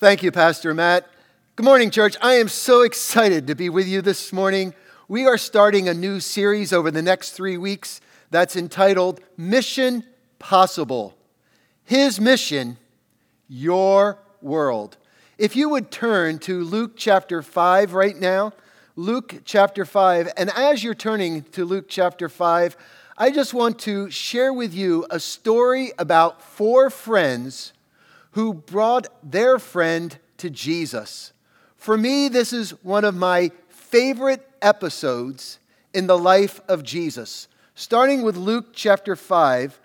[0.00, 1.08] Thank you, Pastor Matt.
[1.54, 2.16] Good morning, church.
[2.20, 4.74] I am so excited to be with you this morning.
[5.06, 10.02] We are starting a new series over the next three weeks that's entitled Mission
[10.40, 11.16] Possible.
[11.84, 12.76] His mission,
[13.46, 14.96] your world.
[15.38, 18.52] If you would turn to Luke chapter 5 right now,
[18.96, 22.76] Luke chapter 5, and as you're turning to Luke chapter 5,
[23.16, 27.73] I just want to share with you a story about four friends
[28.34, 31.32] who brought their friend to Jesus.
[31.76, 35.60] For me, this is one of my favorite episodes
[35.92, 37.46] in the life of Jesus.
[37.76, 39.78] Starting with Luke chapter 5,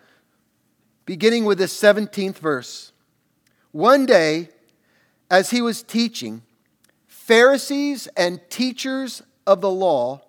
[1.06, 2.92] beginning with the 17th verse.
[3.72, 4.50] One day,
[5.30, 6.42] as he was teaching,
[7.08, 10.22] Pharisees and teachers of the law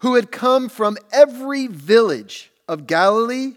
[0.00, 3.52] who had come from every village of Galilee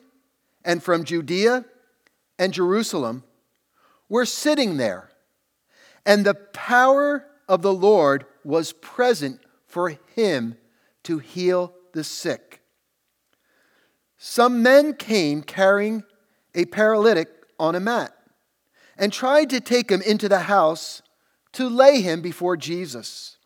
[0.63, 1.65] and from Judea
[2.37, 3.23] and Jerusalem
[4.09, 5.09] were sitting there,
[6.05, 10.57] and the power of the Lord was present for him
[11.03, 12.61] to heal the sick.
[14.17, 16.03] Some men came carrying
[16.55, 18.13] a paralytic on a mat
[18.97, 21.01] and tried to take him into the house
[21.53, 23.37] to lay him before Jesus.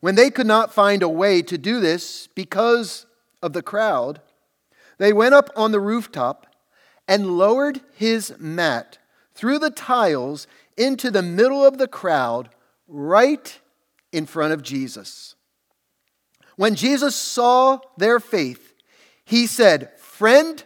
[0.00, 3.06] When they could not find a way to do this because
[3.42, 4.20] of the crowd,
[4.98, 6.46] they went up on the rooftop
[7.08, 8.98] and lowered his mat
[9.38, 12.50] through the tiles into the middle of the crowd,
[12.88, 13.60] right
[14.10, 15.36] in front of Jesus.
[16.56, 18.74] When Jesus saw their faith,
[19.24, 20.64] he said, Friend,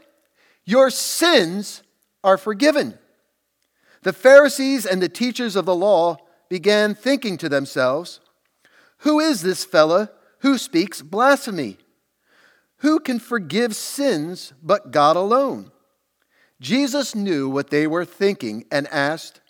[0.64, 1.82] your sins
[2.24, 2.98] are forgiven.
[4.04, 6.16] The Pharisees and the teachers of the law
[6.48, 8.20] began thinking to themselves,
[8.98, 11.76] Who is this fellow who speaks blasphemy?
[12.78, 15.71] Who can forgive sins but God alone?
[16.62, 19.40] Jesus knew what they were thinking and asked,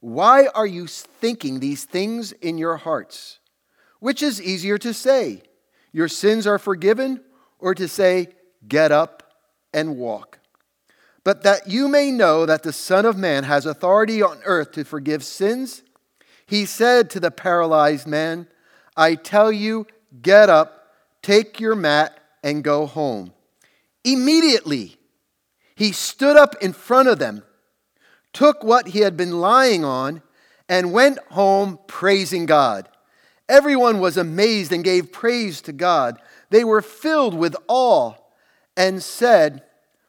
[0.00, 3.38] Why are you thinking these things in your hearts?
[4.00, 5.40] Which is easier to say,
[5.92, 7.22] Your sins are forgiven,
[7.58, 8.28] or to say,
[8.68, 9.22] Get up
[9.72, 10.40] and walk?
[11.24, 14.84] But that you may know that the Son of Man has authority on earth to
[14.84, 15.82] forgive sins,
[16.44, 18.46] he said to the paralyzed man,
[18.94, 19.86] I tell you,
[20.20, 20.92] get up,
[21.22, 23.32] take your mat, and go home.
[24.04, 24.97] Immediately,
[25.78, 27.44] he stood up in front of them,
[28.32, 30.22] took what he had been lying on,
[30.68, 32.88] and went home praising God.
[33.48, 36.18] Everyone was amazed and gave praise to God.
[36.50, 38.14] They were filled with awe
[38.76, 39.62] and said,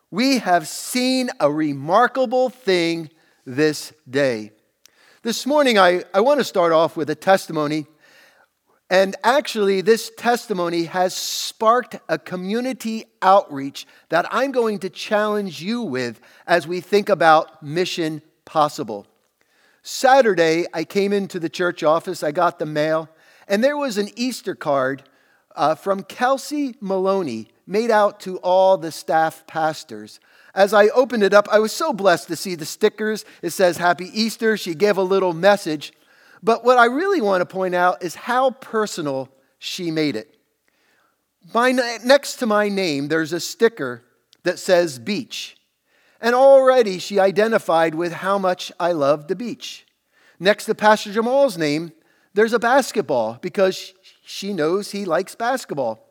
[0.09, 3.11] We have seen a remarkable thing
[3.45, 4.53] this day.
[5.21, 7.85] This morning, I, I want to start off with a testimony
[8.89, 15.83] and actually, this testimony has sparked a community outreach that I'm going to challenge you
[15.83, 19.05] with as we think about Mission Possible.
[19.83, 23.09] Saturday, I came into the church office, I got the mail,
[23.47, 25.03] and there was an Easter card
[25.55, 30.19] uh, from Kelsey Maloney made out to all the staff pastors.
[30.55, 33.23] As I opened it up, I was so blessed to see the stickers.
[33.43, 34.57] It says Happy Easter.
[34.57, 35.93] She gave a little message.
[36.41, 40.35] But what I really want to point out is how personal she made it.
[41.53, 44.03] My, next to my name, there's a sticker
[44.43, 45.57] that says beach.
[46.21, 49.85] And already she identified with how much I love the beach.
[50.39, 51.91] Next to Pastor Jamal's name,
[52.33, 56.05] there's a basketball because she knows he likes basketball.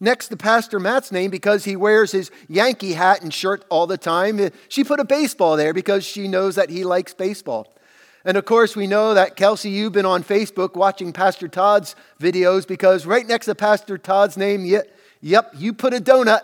[0.00, 3.98] Next to Pastor Matt's name, because he wears his Yankee hat and shirt all the
[3.98, 7.70] time, eh, she put a baseball there because she knows that he likes baseball.
[8.24, 12.66] And of course, we know that Kelsey, you've been on Facebook watching Pastor Todd's videos
[12.66, 14.64] because right next to Pastor Todd's name,
[15.20, 16.42] yep, you put a donut.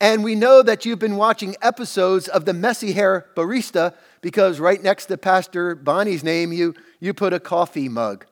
[0.00, 4.82] And we know that you've been watching episodes of the Messy Hair Barista because right
[4.82, 8.26] next to Pastor Bonnie's name, you, you put a coffee mug.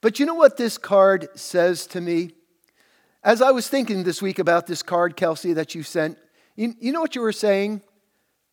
[0.00, 2.32] But you know what this card says to me?
[3.24, 6.18] As I was thinking this week about this card, Kelsey, that you sent,
[6.56, 7.82] you, you know what you were saying?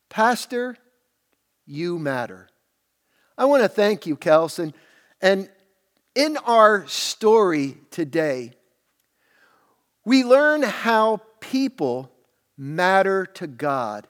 [0.10, 0.78] Pastor,
[1.66, 2.50] you matter.
[3.40, 4.74] I want to thank you, Kelson.
[5.22, 5.50] And
[6.14, 8.52] in our story today,
[10.04, 12.12] we learn how people
[12.58, 14.08] matter to God.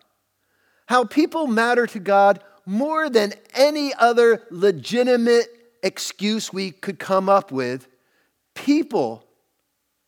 [0.87, 5.45] How people matter to God more than any other legitimate
[5.83, 7.87] excuse we could come up with.
[8.55, 9.23] People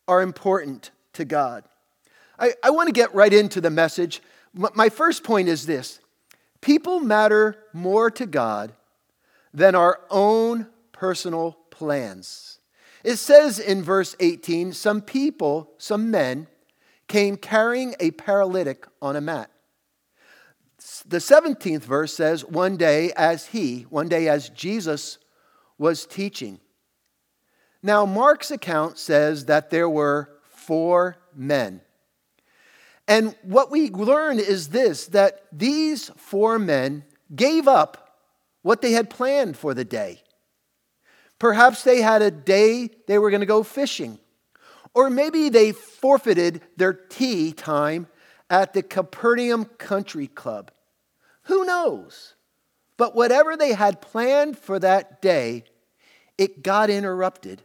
[0.07, 1.63] are important to God.
[2.39, 4.19] I, I want to get right into the message.
[4.55, 5.99] My first point is this
[6.59, 8.73] people matter more to God
[9.53, 12.59] than our own personal plans.
[13.03, 16.47] It says in verse 18 some people, some men,
[17.07, 19.51] came carrying a paralytic on a mat.
[21.05, 25.17] The 17th verse says, One day as he, one day as Jesus
[25.77, 26.59] was teaching.
[27.83, 31.81] Now, Mark's account says that there were four men.
[33.07, 37.03] And what we learn is this that these four men
[37.35, 38.10] gave up
[38.61, 40.21] what they had planned for the day.
[41.39, 44.19] Perhaps they had a day they were going to go fishing,
[44.93, 48.07] or maybe they forfeited their tee time
[48.49, 50.71] at the Capernaum Country Club.
[51.43, 52.35] Who knows?
[52.97, 55.63] But whatever they had planned for that day,
[56.37, 57.63] it got interrupted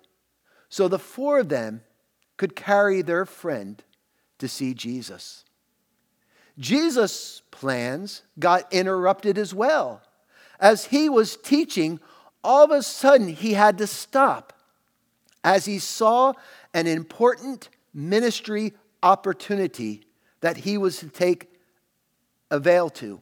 [0.68, 1.82] so the four of them
[2.36, 3.82] could carry their friend
[4.38, 5.44] to see Jesus.
[6.58, 10.02] Jesus' plans got interrupted as well.
[10.58, 12.00] As he was teaching,
[12.42, 14.52] all of a sudden he had to stop
[15.44, 16.32] as he saw
[16.74, 20.02] an important ministry opportunity
[20.40, 21.48] that he was to take
[22.50, 23.20] avail to.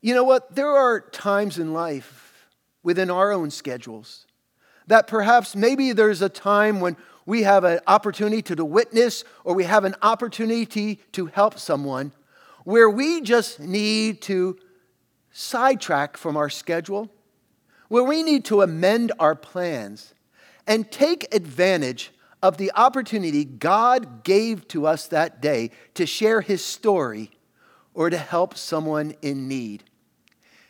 [0.00, 0.54] You know what?
[0.54, 2.46] There are times in life
[2.82, 4.26] within our own schedules
[4.86, 6.96] that perhaps maybe there's a time when
[7.26, 12.12] we have an opportunity to witness or we have an opportunity to help someone
[12.64, 14.58] where we just need to
[15.36, 17.10] sidetrack from our schedule,
[17.88, 20.14] where we need to amend our plans
[20.64, 26.64] and take advantage of the opportunity God gave to us that day to share his
[26.64, 27.32] story
[27.94, 29.82] or to help someone in need.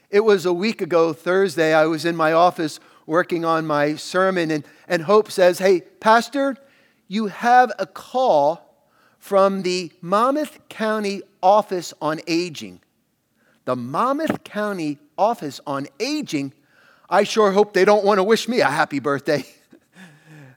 [0.08, 4.50] It was a week ago, Thursday, I was in my office working on my sermon,
[4.50, 6.56] and, and Hope says, Hey, Pastor,
[7.06, 8.86] you have a call
[9.18, 12.80] from the Monmouth County Office on Aging.
[13.64, 16.52] The Monmouth County Office on Aging,
[17.08, 19.44] I sure hope they don't want to wish me a happy birthday.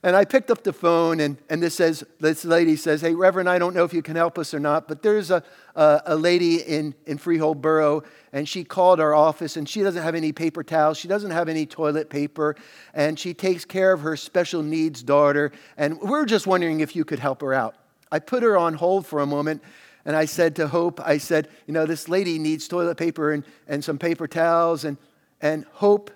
[0.04, 3.50] And I picked up the phone, and, and this, says, this lady says, Hey, Reverend,
[3.50, 5.44] I don't know if you can help us or not, but there's a,
[5.76, 10.02] a, a lady in, in Freehold Borough, and she called our office, and she doesn't
[10.02, 10.98] have any paper towels.
[10.98, 12.56] She doesn't have any toilet paper,
[12.94, 15.52] and she takes care of her special needs daughter.
[15.78, 17.76] And we're just wondering if you could help her out.
[18.12, 19.64] I put her on hold for a moment,
[20.08, 23.44] and I said to Hope, I said, You know, this lady needs toilet paper and,
[23.68, 24.86] and some paper towels.
[24.86, 24.98] And,
[25.42, 26.10] and Hope,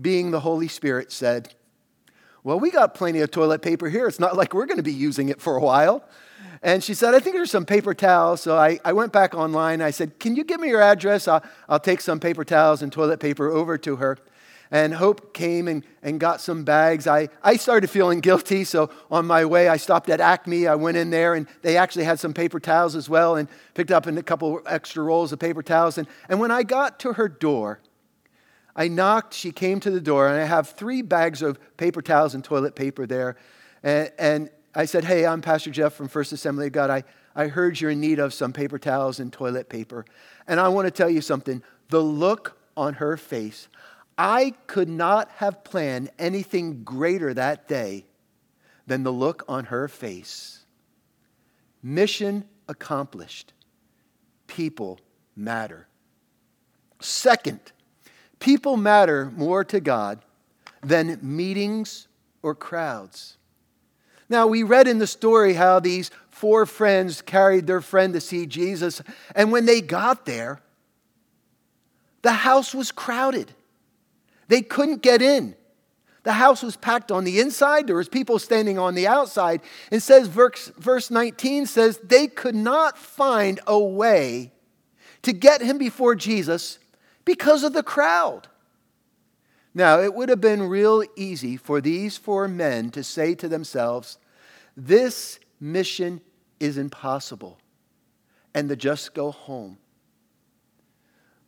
[0.00, 1.54] being the Holy Spirit, said,
[2.44, 4.08] well, we got plenty of toilet paper here.
[4.08, 6.04] It's not like we're going to be using it for a while.
[6.62, 8.40] And she said, I think there's some paper towels.
[8.40, 9.80] So I, I went back online.
[9.80, 11.28] I said, Can you give me your address?
[11.28, 14.18] I'll, I'll take some paper towels and toilet paper over to her.
[14.72, 17.06] And Hope came and, and got some bags.
[17.06, 18.64] I, I started feeling guilty.
[18.64, 20.66] So on my way, I stopped at Acme.
[20.66, 23.90] I went in there and they actually had some paper towels as well and picked
[23.90, 25.98] up a couple extra rolls of paper towels.
[25.98, 27.80] And, and when I got to her door,
[28.74, 32.34] I knocked, she came to the door, and I have three bags of paper towels
[32.34, 33.36] and toilet paper there.
[33.82, 36.88] And, and I said, Hey, I'm Pastor Jeff from First Assembly of God.
[36.88, 37.04] I,
[37.36, 40.06] I heard you're in need of some paper towels and toilet paper.
[40.46, 43.68] And I want to tell you something the look on her face,
[44.24, 48.06] I could not have planned anything greater that day
[48.86, 50.64] than the look on her face.
[51.82, 53.52] Mission accomplished.
[54.46, 55.00] People
[55.34, 55.88] matter.
[57.00, 57.72] Second,
[58.42, 60.18] People matter more to God
[60.82, 62.08] than meetings
[62.42, 63.36] or crowds.
[64.28, 68.46] Now, we read in the story how these four friends carried their friend to see
[68.46, 69.00] Jesus,
[69.36, 70.60] and when they got there,
[72.22, 73.54] the house was crowded.
[74.52, 75.56] They couldn't get in.
[76.24, 77.86] The house was packed on the inside.
[77.86, 79.62] There was people standing on the outside.
[79.90, 84.52] It says, verse, verse 19 says, they could not find a way
[85.22, 86.78] to get him before Jesus
[87.24, 88.46] because of the crowd.
[89.72, 94.18] Now, it would have been real easy for these four men to say to themselves,
[94.76, 96.20] This mission
[96.60, 97.58] is impossible,
[98.52, 99.78] and to just go home.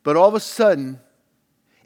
[0.01, 1.01] But all of a sudden,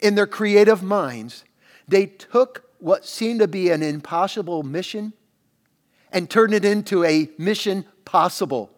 [0.02, 1.44] in their creative minds,
[1.88, 5.14] they took what seemed to be an impossible mission
[6.12, 8.72] and turned it into a mission possible.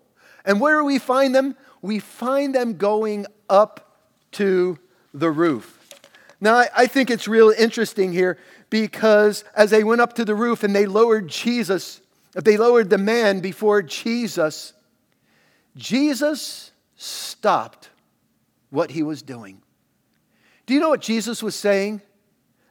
[0.43, 1.55] And where do we find them?
[1.81, 3.97] We find them going up
[4.33, 4.77] to
[5.13, 5.77] the roof.
[6.39, 8.37] Now, I, think it's real interesting here
[8.71, 12.01] because as they went up to the roof and they lowered Jesus,
[12.35, 14.73] if they lowered the man before Jesus,
[15.75, 17.89] Jesus stopped
[18.71, 19.61] what he was doing.
[20.71, 21.99] Do you know what Jesus was saying?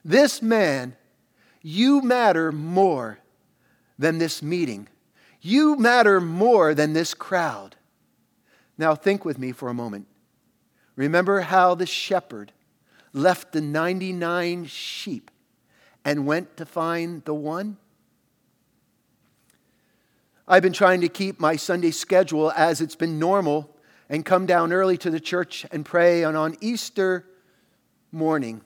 [0.07, 0.97] This man,
[1.61, 3.19] you matter more
[3.99, 4.89] than this meeting.
[5.43, 7.77] You matter more than this crowd.
[8.79, 10.07] Now, think with me for a moment.
[10.97, 12.53] Remember how the shepherd
[13.13, 15.31] left the 99 sheep
[16.03, 17.77] and went to find the one?
[20.49, 23.77] I've been trying to keep my Sunday schedule as it's been normal
[24.09, 26.25] and come down early to the church and pray.
[26.25, 27.27] And on Easter
[28.13, 28.61] morning,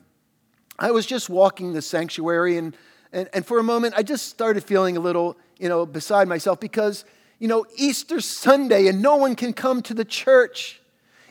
[0.78, 2.76] I was just walking the sanctuary, and,
[3.12, 6.58] and, and for a moment, I just started feeling a little, you know, beside myself
[6.58, 7.04] because,
[7.38, 10.80] you know, Easter Sunday and no one can come to the church.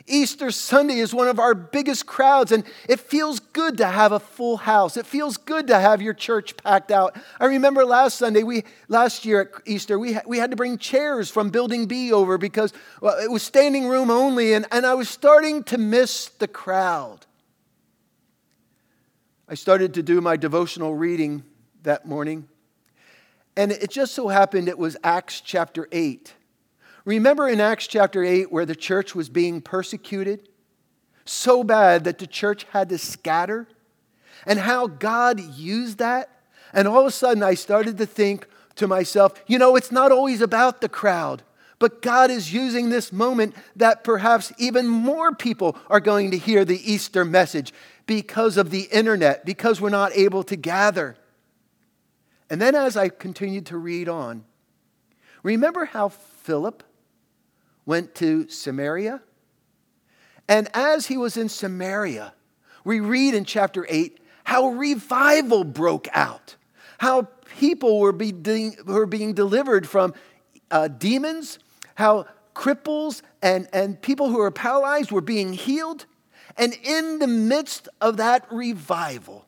[0.06, 4.20] Easter Sunday is one of our biggest crowds, and it feels good to have a
[4.20, 4.98] full house.
[4.98, 7.16] It feels good to have your church packed out.
[7.40, 11.30] I remember last Sunday, we last year at Easter, we, we had to bring chairs
[11.30, 15.08] from Building B over because well, it was standing room only, and, and I was
[15.08, 17.24] starting to miss the crowd.
[19.46, 21.44] I started to do my devotional reading
[21.82, 22.48] that morning,
[23.54, 26.32] and it just so happened it was Acts chapter 8.
[27.04, 30.48] Remember in Acts chapter 8 where the church was being persecuted?
[31.26, 33.68] So bad that the church had to scatter?
[34.46, 36.30] And how God used that?
[36.72, 38.46] And all of a sudden I started to think
[38.76, 41.42] to myself, you know, it's not always about the crowd.
[41.78, 46.64] But God is using this moment that perhaps even more people are going to hear
[46.64, 47.72] the Easter message
[48.06, 51.16] because of the internet, because we're not able to gather.
[52.48, 54.44] And then as I continued to read on,
[55.42, 56.82] remember how Philip
[57.86, 59.20] went to Samaria.
[60.48, 62.34] And as he was in Samaria,
[62.84, 66.56] we read in chapter 8 how revival broke out,
[66.98, 67.28] how
[67.58, 70.12] people were, being, were being delivered from
[70.70, 71.58] uh, demons,
[71.94, 76.06] how cripples and, and people who were paralyzed were being healed.
[76.56, 79.46] And in the midst of that revival,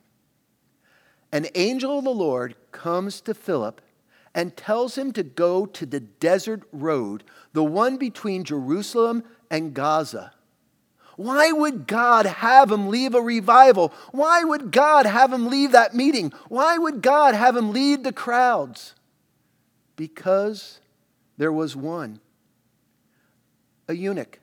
[1.31, 3.81] an angel of the Lord comes to Philip
[4.33, 7.23] and tells him to go to the desert road,
[7.53, 10.33] the one between Jerusalem and Gaza.
[11.15, 13.91] Why would God have him leave a revival?
[14.11, 16.31] Why would God have him leave that meeting?
[16.47, 18.93] Why would God have him lead the crowds?
[19.95, 20.79] Because
[21.37, 22.19] there was one,
[23.87, 24.39] a eunuch,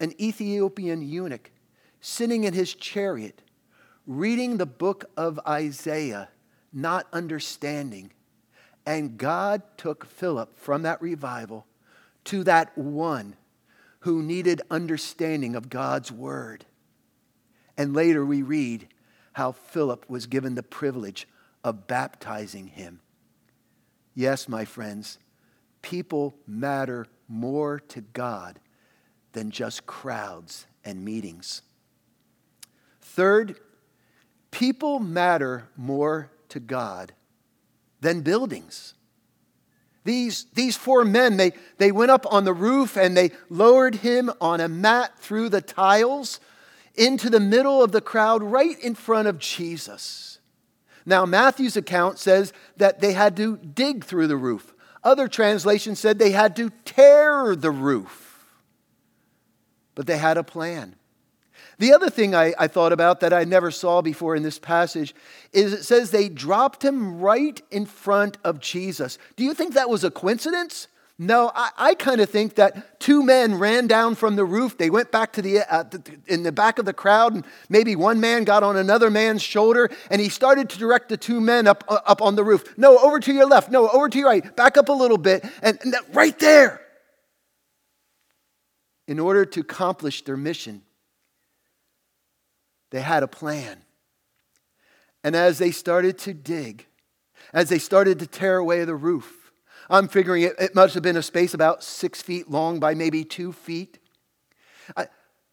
[0.00, 1.50] an Ethiopian eunuch,
[2.00, 3.42] sitting in his chariot,
[4.06, 6.28] reading the book of Isaiah,
[6.72, 8.12] not understanding.
[8.86, 11.66] And God took Philip from that revival
[12.24, 13.36] to that one
[14.00, 16.64] who needed understanding of God's word.
[17.76, 18.88] And later we read
[19.32, 21.28] how Philip was given the privilege
[21.62, 23.00] of baptizing him.
[24.14, 25.18] Yes, my friends,
[25.82, 28.58] people matter more to God
[29.32, 31.62] than just crowds and meetings.
[33.00, 33.58] Third,
[34.50, 37.12] people matter more to God
[38.00, 38.94] than buildings.
[40.04, 44.30] These, these four men, they, they went up on the roof and they lowered him
[44.40, 46.40] on a mat through the tiles
[46.94, 50.38] into the middle of the crowd right in front of Jesus.
[51.04, 54.74] Now, Matthew's account says that they had to dig through the roof.
[55.08, 58.44] Other translations said they had to tear the roof.
[59.94, 60.96] But they had a plan.
[61.78, 65.14] The other thing I, I, thought about that I never saw before in this passage
[65.50, 69.16] is it says they dropped him right in front of Jesus.
[69.34, 70.88] Do you think that was a coincidence?
[71.20, 74.78] No, I, I kind of think that two men ran down from the roof.
[74.78, 75.82] They went back to the, uh,
[76.28, 79.90] in the back of the crowd, and maybe one man got on another man's shoulder,
[80.10, 82.78] and he started to direct the two men up, uh, up on the roof.
[82.78, 83.68] No, over to your left.
[83.68, 84.54] No, over to your right.
[84.54, 86.82] Back up a little bit, and, and that, right there.
[89.08, 90.82] In order to accomplish their mission,
[92.90, 93.82] they had a plan.
[95.24, 96.86] And as they started to dig,
[97.52, 99.37] as they started to tear away the roof,
[99.90, 103.24] I'm figuring it, it must have been a space about six feet long by maybe
[103.24, 103.98] two feet.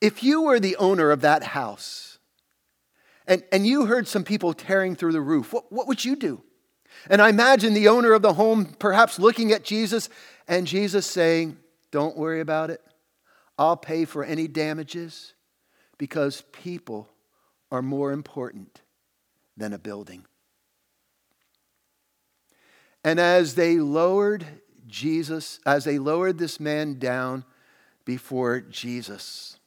[0.02, 2.20] If you were the owner of that house
[3.28, 6.42] and, and you heard some people tearing through the roof, what, what would you do?
[7.10, 10.10] And I imagine the owner of the home perhaps looking at Jesus
[10.48, 11.58] and Jesus saying,
[11.92, 12.82] Don't worry about it.
[13.58, 15.34] I'll pay for any damages
[15.98, 17.10] because people
[17.72, 18.82] are more important
[19.58, 20.26] than a building.
[23.06, 24.44] And as they lowered
[24.88, 27.46] Jesus, as they lowered this man down
[28.04, 29.60] before Jesus,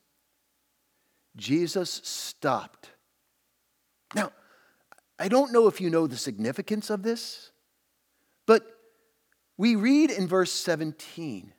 [1.37, 2.90] Jesus stopped.
[4.12, 4.33] Now,
[5.21, 7.52] I don't know if you know the significance of this,
[8.45, 8.66] but
[9.57, 11.52] we read in verse 17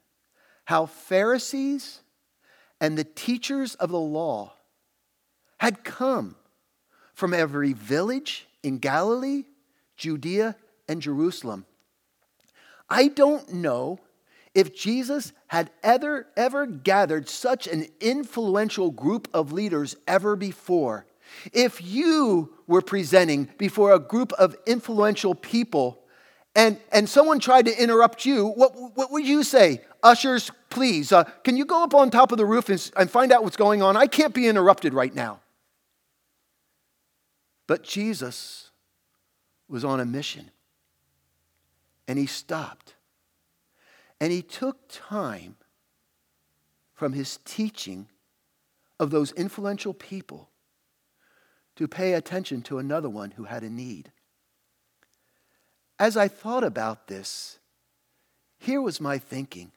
[0.66, 2.02] how Pharisees
[2.82, 4.52] and the teachers of the law
[5.62, 6.36] had come
[7.14, 9.46] from every village in Galilee,
[9.96, 10.58] Judea,
[10.90, 11.66] and Jerusalem.
[12.90, 14.00] I don't know
[14.54, 21.06] if Jesus had ever, ever gathered such an influential group of leaders ever before.
[21.54, 26.00] If you were presenting before a group of influential people
[26.56, 29.82] and, and someone tried to interrupt you, what, what would you say?
[30.02, 33.32] Ushers, please, uh, can you go up on top of the roof and, and find
[33.32, 33.96] out what's going on?
[33.96, 35.42] I can't be interrupted right now.
[37.68, 38.72] But Jesus
[39.68, 40.50] was on a mission.
[42.10, 42.96] And he stopped.
[44.20, 45.56] And he took time
[46.94, 48.08] from his teaching
[49.00, 50.50] of those influential people
[51.76, 54.12] to pay attention to another one who had a need.
[56.00, 57.60] As I thought about this,
[58.58, 59.72] here was my thinking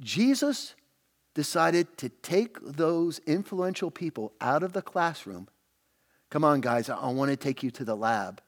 [0.00, 0.74] Jesus
[1.34, 5.48] decided to take those influential people out of the classroom.
[6.28, 8.42] Come on, guys, I want to take you to the lab.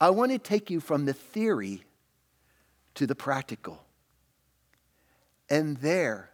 [0.00, 1.84] I want to take you from the theory
[2.94, 3.84] to the practical.
[5.48, 6.30] And there,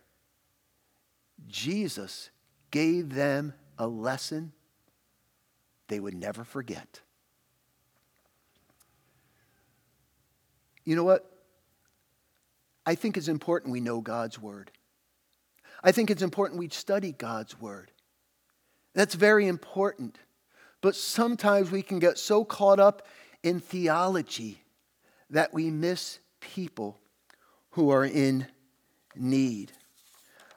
[1.49, 2.31] Jesus
[2.71, 4.53] gave them a lesson
[5.89, 7.01] they would never forget.
[10.85, 11.31] You know what?
[12.87, 14.71] I think it's important we know God's Word.
[15.83, 17.91] I think it's important we study God's Word.
[18.95, 20.19] That's very important.
[20.81, 23.07] But sometimes we can get so caught up
[23.43, 24.63] in theology
[25.31, 26.99] that we miss people
[27.71, 28.47] who are in
[29.15, 29.73] need.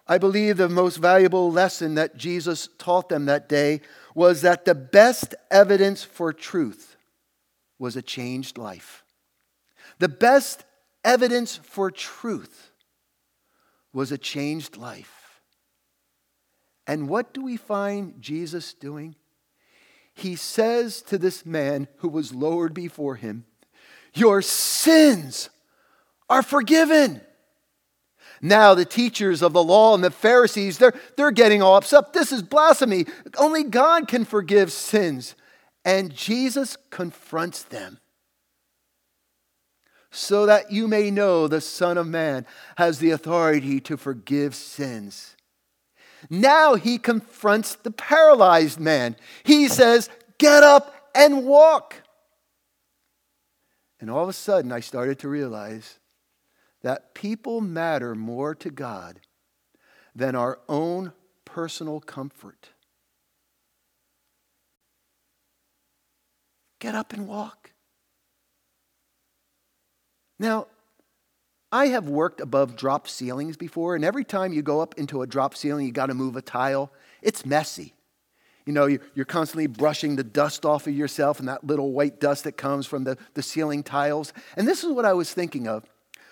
[0.08, 3.82] I believe the most valuable lesson that Jesus taught them that day
[4.16, 6.98] was that the best evidence for truth
[7.80, 9.04] was a changed life.
[10.00, 10.66] The best
[11.06, 12.72] evidence for truth
[13.94, 15.42] was a changed life.
[16.86, 19.16] And what do we find Jesus doing?
[20.14, 23.46] He says to this man who was lowered before him,
[24.14, 25.50] Your sins
[26.30, 27.22] are forgiven.
[28.42, 32.12] Now, the teachers of the law and the Pharisees, they're, they're getting all upset.
[32.12, 33.06] This is blasphemy.
[33.38, 35.36] Only God can forgive sins.
[35.86, 38.00] And Jesus confronts them
[40.12, 42.46] so that you may know the Son of Man
[42.78, 45.33] has the authority to forgive sins.
[46.30, 49.16] Now he confronts the paralyzed man.
[49.44, 52.04] He says, Get up and walk.
[54.00, 56.00] And all of a sudden, I started to realize
[56.82, 59.22] that people matter more to God
[60.14, 61.14] than our own
[61.46, 62.70] personal comfort.
[66.80, 67.72] Get up and walk.
[70.38, 70.68] Now,
[71.74, 75.28] I have worked above drop ceilings before, and every time you go up into a
[75.28, 76.92] drop ceiling, you got to move a tile.
[77.24, 77.96] It's messy.
[78.68, 82.44] You know, you're constantly brushing the dust off of yourself and that little white dust
[82.44, 84.34] that comes from the, the ceiling tiles.
[84.56, 85.84] And this is what I was thinking of.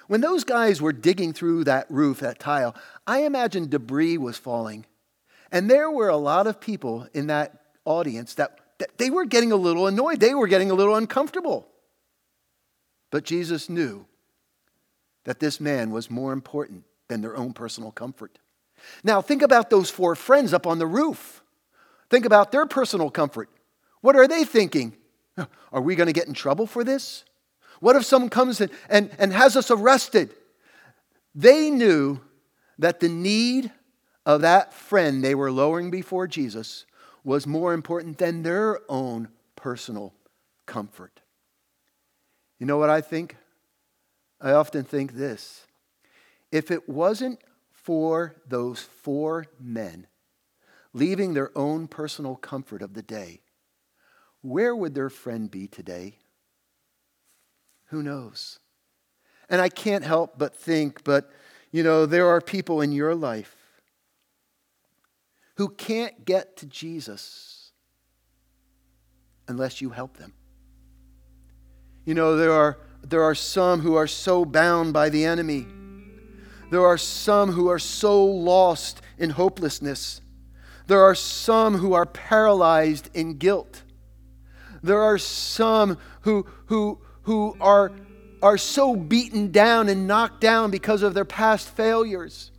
[0.05, 2.75] When those guys were digging through that roof, that tile,
[3.07, 4.85] I imagine debris was falling.
[5.51, 9.51] And there were a lot of people in that audience that, that they were getting
[9.51, 10.19] a little annoyed.
[10.19, 11.67] They were getting a little uncomfortable.
[13.09, 14.05] But Jesus knew
[15.23, 18.39] that this man was more important than their own personal comfort.
[19.03, 21.43] Now, think about those four friends up on the roof.
[22.09, 23.49] Think about their personal comfort.
[24.01, 24.95] What are they thinking?
[25.71, 27.23] Are we going to get in trouble for this?
[27.79, 30.33] What if someone comes and, and, and has us arrested?
[31.33, 32.19] They knew
[32.77, 33.71] that the need
[34.25, 36.85] of that friend they were lowering before Jesus
[37.23, 40.13] was more important than their own personal
[40.65, 41.21] comfort.
[42.59, 43.37] You know what I think?
[44.41, 45.65] I often think this
[46.51, 47.39] if it wasn't
[47.71, 50.07] for those four men
[50.93, 53.41] leaving their own personal comfort of the day,
[54.41, 56.17] where would their friend be today?
[57.85, 58.59] Who knows?
[59.49, 61.31] And I can't help but think, but
[61.71, 63.55] you know, there are people in your life
[65.55, 67.71] who can't get to Jesus
[69.47, 70.33] unless you help them.
[72.05, 75.67] You know, there are, there are some who are so bound by the enemy.
[76.69, 80.21] There are some who are so lost in hopelessness.
[80.87, 83.83] There are some who are paralyzed in guilt.
[84.83, 87.91] There are some who, who, who are,
[88.41, 92.51] are so beaten down and knocked down because of their past failures.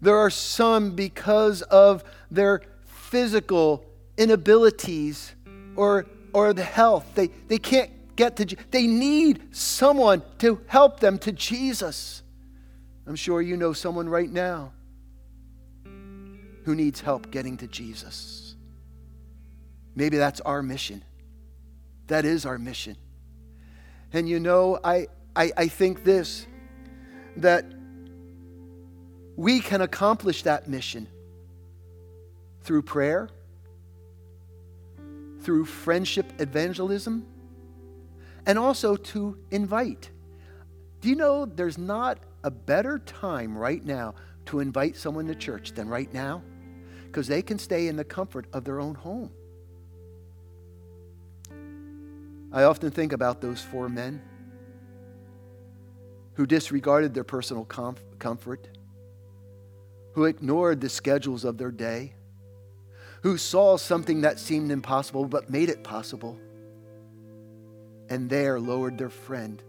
[0.00, 3.84] There are some because of their physical
[4.16, 5.34] inabilities
[5.76, 7.06] or, or the health.
[7.14, 7.90] They, they can't
[8.22, 12.22] get to, they need someone to help them to Jesus.
[13.04, 14.72] I'm sure you know someone right now
[16.64, 18.54] who needs help getting to Jesus.
[19.96, 21.02] Maybe that's our mission.
[22.06, 22.96] That is our mission.
[24.12, 26.46] And you know, I, I, I think this
[27.38, 27.64] that
[29.36, 31.08] we can accomplish that mission
[32.60, 33.30] through prayer,
[35.40, 37.26] through friendship evangelism,
[38.46, 40.10] and also to invite.
[41.00, 44.14] Do you know there's not a better time right now
[44.46, 46.42] to invite someone to church than right now?
[47.06, 49.30] Because they can stay in the comfort of their own home.
[52.52, 54.20] I often think about those four men
[56.34, 58.68] who disregarded their personal comf- comfort,
[60.12, 62.14] who ignored the schedules of their day,
[63.22, 66.38] who saw something that seemed impossible but made it possible,
[68.12, 69.62] and there lowered their friend,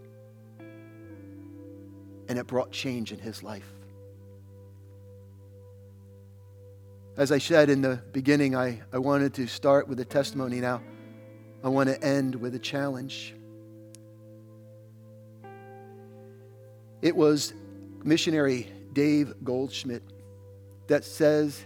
[2.27, 3.71] and it brought change in his life.
[7.15, 10.59] As I said in the beginning, I, I wanted to start with a testimony.
[10.59, 10.81] Now,
[11.63, 13.33] I want to end with a challenge.
[17.01, 17.53] It was
[18.03, 20.03] missionary Dave Goldschmidt
[20.87, 21.65] that says,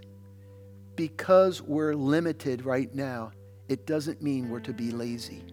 [0.96, 3.32] because we're limited right now,
[3.68, 5.44] it doesn't mean we're to be lazy.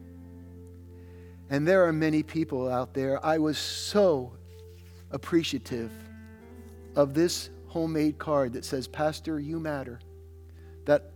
[1.51, 3.25] And there are many people out there.
[3.25, 4.33] I was so
[5.11, 5.93] appreciative
[6.97, 10.01] of this homemade card that says, Pastor, you matter.
[10.87, 11.11] That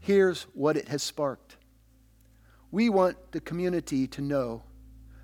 [0.00, 1.56] here's what it has sparked.
[2.70, 4.62] We want the community to know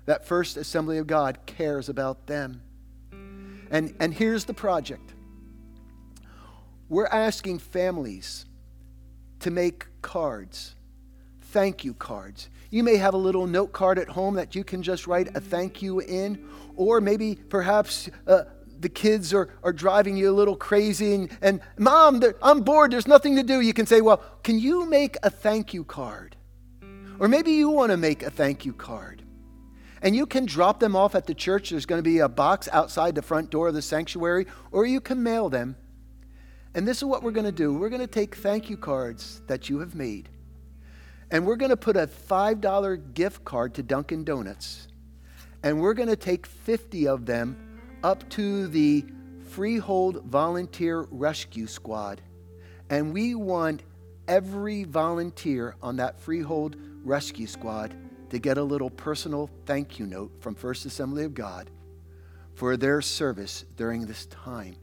[0.05, 2.61] that First Assembly of God cares about them.
[3.69, 5.13] And, and here's the project
[6.89, 8.45] we're asking families
[9.39, 10.75] to make cards,
[11.51, 12.49] thank you cards.
[12.69, 15.41] You may have a little note card at home that you can just write a
[15.41, 18.43] thank you in, or maybe perhaps uh,
[18.79, 23.07] the kids are, are driving you a little crazy and, and mom, I'm bored, there's
[23.07, 23.61] nothing to do.
[23.61, 26.35] You can say, well, can you make a thank you card?
[27.19, 29.21] Or maybe you want to make a thank you card.
[30.01, 31.69] And you can drop them off at the church.
[31.69, 34.99] There's going to be a box outside the front door of the sanctuary, or you
[34.99, 35.75] can mail them.
[36.73, 39.41] And this is what we're going to do we're going to take thank you cards
[39.47, 40.29] that you have made,
[41.31, 44.87] and we're going to put a $5 gift card to Dunkin' Donuts,
[45.63, 49.05] and we're going to take 50 of them up to the
[49.47, 52.21] Freehold Volunteer Rescue Squad.
[52.89, 53.83] And we want
[54.27, 57.95] every volunteer on that Freehold Rescue Squad
[58.29, 61.69] to get a little personal thank you note from First Assembly of God
[62.55, 64.75] for their service during this time.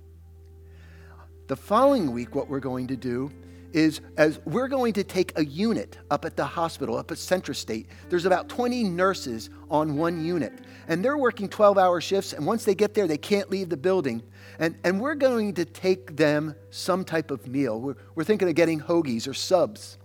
[1.49, 3.31] The following week, what we're going to do
[3.73, 7.87] is as we're going to take a unit up at the hospital, up at CentraState.
[8.09, 10.53] There's about 20 nurses on one unit,
[10.89, 12.33] and they're working 12 hour shifts.
[12.33, 14.23] And once they get there, they can't leave the building.
[14.59, 17.81] And, and we're going to take them some type of meal.
[17.81, 19.99] We're, we're thinking of getting hoagies or subs,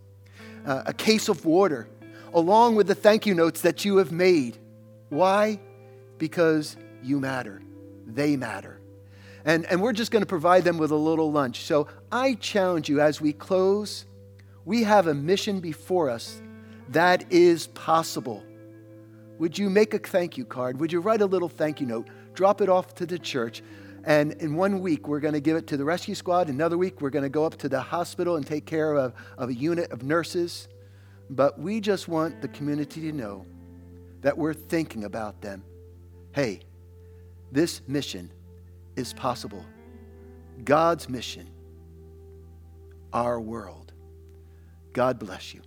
[0.65, 1.87] uh, a case of water,
[2.33, 4.57] along with the thank you notes that you have made.
[5.09, 5.59] Why?
[6.17, 7.61] Because you matter,
[8.05, 8.79] they matter.
[9.45, 11.61] And, and we're just going to provide them with a little lunch.
[11.61, 14.05] So I challenge you as we close,
[14.65, 16.41] we have a mission before us
[16.89, 18.43] that is possible.
[19.39, 20.79] Would you make a thank you card?
[20.79, 22.07] Would you write a little thank you note?
[22.33, 23.61] Drop it off to the church.
[24.05, 26.49] And in one week, we're going to give it to the rescue squad.
[26.49, 29.49] Another week, we're going to go up to the hospital and take care of, of
[29.49, 30.67] a unit of nurses.
[31.29, 33.45] But we just want the community to know
[34.21, 35.63] that we're thinking about them.
[36.33, 36.61] Hey,
[37.51, 38.31] this mission
[38.95, 39.65] is possible.
[40.63, 41.49] God's mission,
[43.11, 43.93] our world.
[44.93, 45.61] God bless you.